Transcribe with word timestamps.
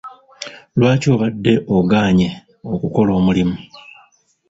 Lwaki 0.77 1.07
obadde 1.15 1.53
ogaanye 1.77 2.29
okukola 2.73 3.11
omulimu. 3.19 3.57